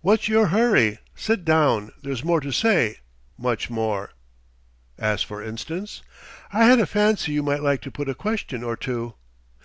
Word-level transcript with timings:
"What's 0.00 0.28
your 0.28 0.46
hurry? 0.54 1.00
Sit 1.16 1.44
down. 1.44 1.90
There's 2.00 2.22
more 2.22 2.38
to 2.40 2.52
say 2.52 3.00
much 3.36 3.68
more." 3.68 4.12
"As 4.96 5.24
for 5.24 5.42
instance?" 5.42 6.02
"I 6.52 6.66
had 6.66 6.78
a 6.78 6.86
fancy 6.86 7.32
you 7.32 7.42
might 7.42 7.64
like 7.64 7.80
to 7.80 7.90
put 7.90 8.08
a 8.08 8.14
question 8.14 8.62
or 8.62 8.76
two." 8.76 9.14